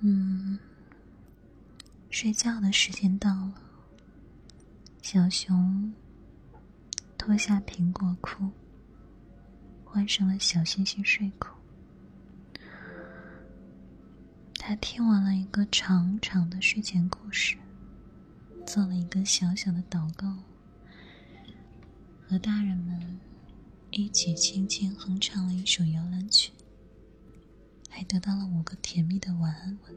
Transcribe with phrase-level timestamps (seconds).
[0.00, 0.58] 嗯，
[2.08, 3.54] 睡觉的时间到了。
[5.02, 5.92] 小熊
[7.18, 8.50] 脱下苹果裤，
[9.84, 11.48] 换上了小星星睡裤。
[14.54, 17.56] 他听完了一个长长的睡前故事，
[18.66, 20.36] 做了一个小小的祷告，
[22.28, 23.18] 和大人们
[23.90, 26.52] 一起轻轻哼唱了一首摇篮曲，
[27.90, 29.94] 还得到了五个甜蜜的晚安吻。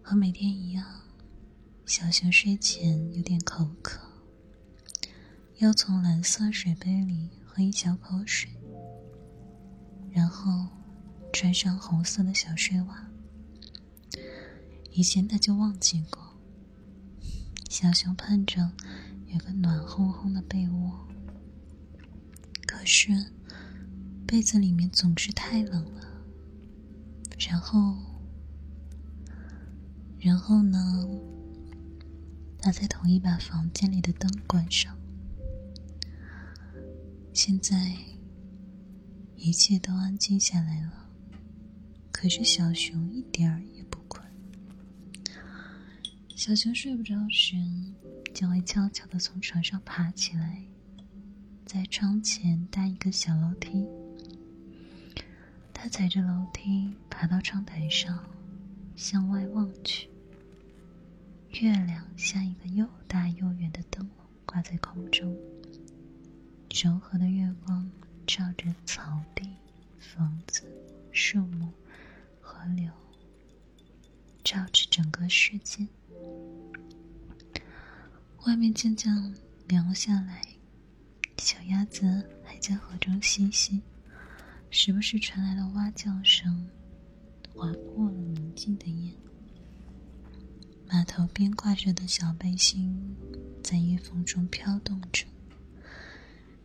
[0.00, 0.86] 和每天一样，
[1.84, 3.98] 小熊睡前有点口渴，
[5.56, 8.48] 要从蓝色水杯里喝一小口水，
[10.12, 10.68] 然后。
[11.32, 13.10] 穿上红色的小睡袜，
[14.92, 16.18] 以前他就忘记过。
[17.68, 18.72] 小熊盼着
[19.26, 21.06] 有个暖烘烘的被窝，
[22.66, 23.32] 可是
[24.26, 26.02] 被子里面总是太冷了。
[27.38, 27.96] 然后，
[30.18, 31.06] 然后呢？
[32.58, 34.96] 他在同意把房间里的灯关上。
[37.32, 37.92] 现在
[39.36, 41.08] 一切都安静下来了。
[42.10, 44.26] 可是小熊一点儿也不困。
[46.34, 47.54] 小熊睡不着时，
[48.34, 50.64] 就会悄悄的从床上爬起来，
[51.64, 53.86] 在窗前搭一个小楼梯。
[55.86, 58.18] 他踩着楼梯爬到窗台上，
[58.96, 60.10] 向外望去。
[61.50, 65.32] 月亮像一个又大又圆的灯笼挂在空中，
[66.70, 67.88] 柔和的月光
[68.26, 69.48] 照着草地、
[69.96, 70.64] 房子、
[71.12, 71.72] 树木。
[72.40, 72.90] 河流
[74.42, 75.86] 照着整个世界，
[78.44, 79.14] 外面渐渐
[79.68, 80.44] 凉下来，
[81.38, 83.80] 小鸭子还在河中嬉戏，
[84.78, 86.68] 时不时传来了蛙叫声，
[87.54, 89.10] 划破了宁静的夜。
[90.86, 93.16] 码头边挂着的小背心
[93.64, 95.24] 在夜风中飘动着。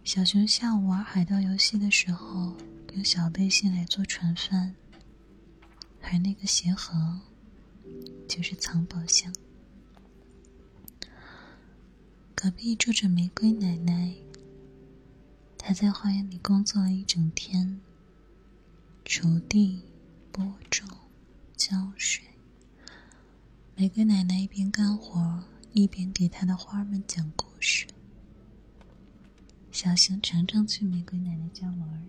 [0.04, 2.58] 小熊下午玩海盗游戏的时候，
[2.96, 4.76] 用小背心来做船帆。
[6.02, 7.22] 而那个鞋盒，
[8.28, 9.34] 就是藏宝箱。
[12.36, 14.14] 隔壁住着玫瑰奶奶，
[15.58, 17.80] 她在花园里工作了一整天，
[19.06, 19.82] 锄地、
[20.32, 20.88] 播种、
[21.58, 22.24] 浇水。
[23.76, 27.88] 玫瑰奶奶一边干活，一边给她的花儿们讲故事。
[29.72, 32.08] 小熊常常去玫瑰奶奶家玩，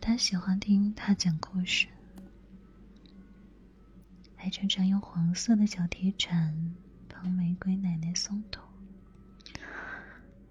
[0.00, 1.88] 他喜欢听她讲故事。
[4.36, 6.74] 还常常用黄色的小铁铲
[7.08, 8.60] 帮玫瑰奶奶松土。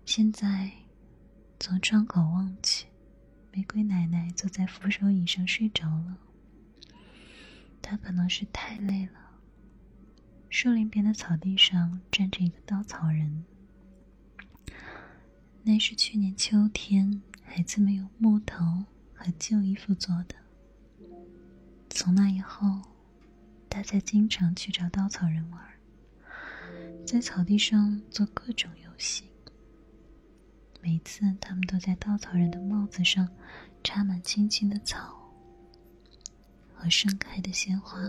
[0.06, 0.70] 现在
[1.60, 2.75] 从窗口望去，
[3.56, 6.18] 玫瑰奶奶坐在扶手椅上睡着了。
[7.82, 9.14] 她可能是太累了。
[10.50, 13.46] 树林边的草地上站着一个稻草人，
[15.64, 18.84] 那是去年秋天孩子们用木头
[19.14, 20.36] 和旧衣服做的。
[21.90, 22.82] 从那以后。
[23.68, 25.62] 大家经常去找稻草人玩，
[27.06, 29.26] 在草地上做各种游戏。
[30.86, 33.28] 每次他们都在稻草人的帽子上
[33.84, 35.34] 插满青青的草
[36.76, 38.00] 和盛开的鲜花。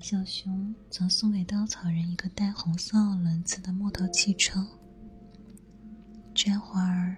[0.00, 4.66] 小熊曾送给稻草人一个带红色轮子的木头汽车。
[6.34, 7.16] 这会儿，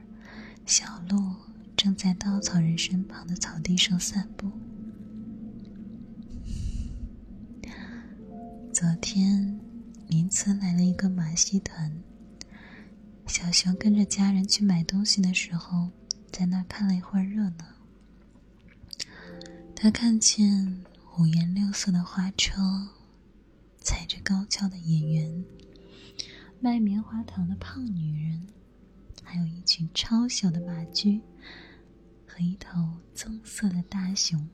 [0.65, 1.35] 小鹿
[1.77, 4.53] 正在稻草人身旁的草地上散步。
[8.73, 9.59] 昨天，
[10.07, 11.93] 邻村来了一个马戏团。
[13.41, 15.89] 小熊跟着家人去买东西的时候，
[16.31, 17.65] 在那看了一会儿热闹。
[19.75, 20.85] 他看见
[21.17, 22.61] 五颜六色的花车，
[23.79, 25.45] 踩着高跷的演员，
[26.61, 28.47] 卖棉花糖的胖女人，
[29.25, 31.23] 还有一群超小的马驹
[32.27, 34.47] 和一头棕色的大熊。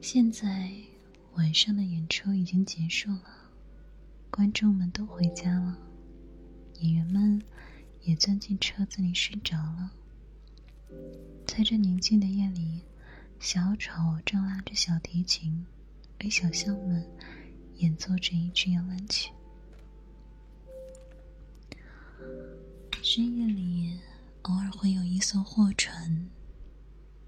[0.00, 0.70] 现在。
[1.34, 3.22] 晚上的演出已经结束了，
[4.30, 5.78] 观众们都回家了，
[6.80, 7.42] 演员们
[8.02, 9.92] 也钻进车子里睡着了。
[11.46, 12.82] 在这宁静的夜里，
[13.38, 13.92] 小丑
[14.24, 15.66] 正拉着小提琴，
[16.20, 17.06] 为小象们
[17.76, 19.30] 演奏着一支摇篮曲。
[23.02, 23.98] 深夜里，
[24.42, 26.28] 偶尔会有一艘货船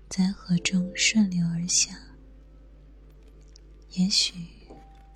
[0.09, 1.99] 在河中顺流而下。
[3.93, 4.35] 也许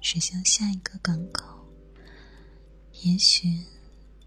[0.00, 1.66] 驶向下一个港口，
[3.02, 3.64] 也许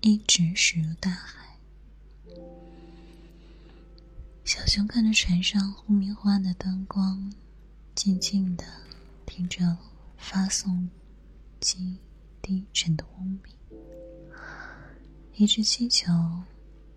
[0.01, 1.57] 一直驶入大海。
[4.46, 7.31] 小熊看着船上忽明忽暗的灯光，
[7.94, 8.63] 静静的
[9.25, 9.78] 听着
[10.18, 10.90] 发送
[11.60, 11.98] 机
[12.42, 13.54] 低沉的嗡鸣。
[15.36, 16.12] 一只气球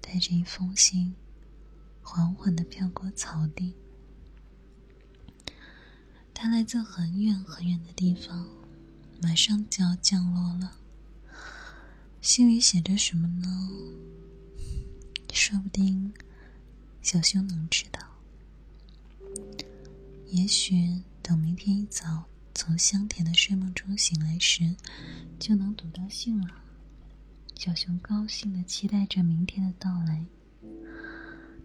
[0.01, 1.15] 带着一封信，
[2.03, 3.75] 缓缓的飘过草地。
[6.33, 8.47] 它来自很远很远的地方，
[9.21, 10.77] 马上就要降落了。
[12.23, 13.49] 信里写着什么呢？
[15.33, 16.15] 说不定
[17.03, 17.99] 小熊能知道。
[20.29, 22.23] 也许等明天一早
[22.55, 24.77] 从香甜的睡梦中醒来时，
[25.41, 26.63] 就能读到信了。
[27.57, 30.25] 小熊高兴的期待着明天的到来。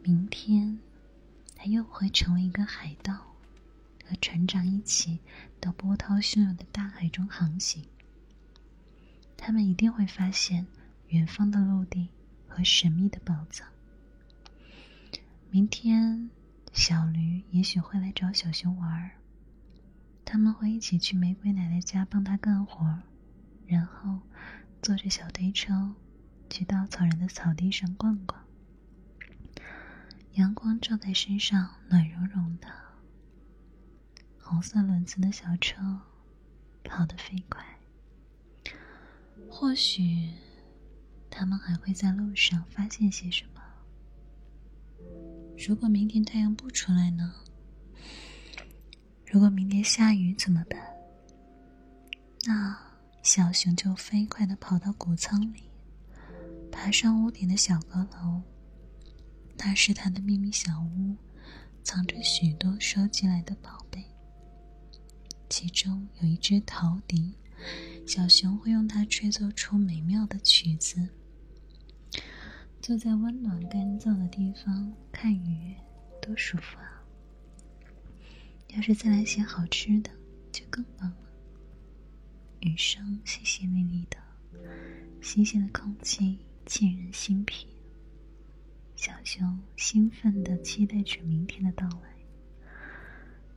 [0.01, 0.79] 明天，
[1.55, 3.35] 他又会成为一个海盗。
[4.03, 5.19] 和船长一起
[5.59, 7.83] 到波涛汹涌的大海中航行，
[9.47, 10.67] 他们一定会发现
[11.07, 12.09] 远方的陆地
[12.49, 13.65] 和神秘的宝藏。
[15.49, 16.29] 明天，
[16.73, 19.11] 小驴也许会来找小熊玩儿，
[20.25, 22.99] 他们会一起去玫瑰奶奶家帮她干活，
[23.65, 24.19] 然后
[24.81, 25.95] 坐着小推车
[26.49, 28.43] 去稻草人的草地上逛逛。
[30.33, 32.67] 阳光照在身上，暖融融的。
[34.41, 36.01] 红色轮子的小车
[36.83, 37.76] 跑得飞快，
[39.49, 40.31] 或许
[41.29, 43.61] 他们还会在路上发现些什么。
[45.57, 47.33] 如果明天太阳不出来呢？
[49.25, 50.79] 如果明天下雨怎么办？
[52.45, 52.77] 那
[53.23, 55.63] 小熊就飞快的跑到谷仓里，
[56.71, 58.41] 爬上屋顶的小阁楼。
[59.57, 61.15] 那是他的秘密小屋，
[61.83, 64.05] 藏着许多收集来的宝贝。
[65.49, 67.33] 其中有一只陶笛，
[68.05, 71.09] 小熊会用它吹奏出美妙的曲子。
[72.81, 75.75] 坐在温暖干燥的地方看雨，
[76.21, 77.03] 多舒服啊！
[78.69, 80.09] 要是再来些好吃的，
[80.51, 81.17] 就更棒了。
[82.61, 84.17] 雨声淅淅沥沥的，
[85.21, 87.67] 新鲜的空气沁人心脾。
[88.95, 92.15] 小熊兴奋的期待着明天的到来。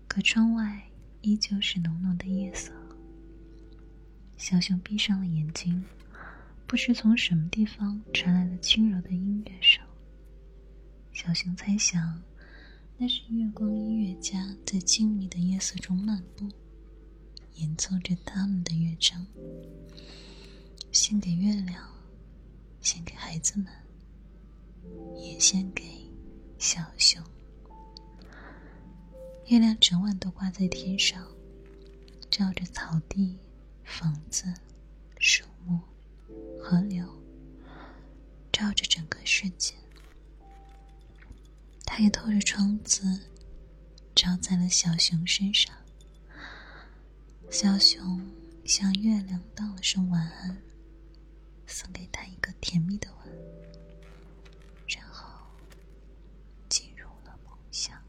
[0.08, 0.86] 可窗外……
[1.22, 2.72] 依旧是浓浓的夜色。
[4.40, 5.84] 小熊闭上了眼睛，
[6.66, 9.84] 不知从什么地方传来了轻柔的音乐声。
[11.12, 12.22] 小熊猜想，
[12.96, 16.48] 那是月光音乐家在静谧的夜色中漫步，
[17.56, 19.26] 演奏着他们的乐章，
[20.90, 21.86] 献给月亮，
[22.80, 23.66] 献给孩子们，
[25.18, 26.10] 也献给
[26.58, 27.22] 小熊。
[29.48, 31.26] 月亮整晚都挂在天上，
[32.30, 33.36] 照着草地、
[33.90, 34.44] 房子、
[35.18, 35.80] 树木、
[36.58, 37.04] 河流
[38.52, 39.74] 照着整个世界，
[41.84, 43.20] 它也透着窗子
[44.14, 45.74] 照在了小熊身上。
[47.50, 48.24] 小熊
[48.64, 50.56] 向月亮道了声晚安，
[51.66, 53.34] 送给他一个甜蜜的吻，
[54.86, 55.28] 然后
[56.68, 58.00] 进入了梦乡。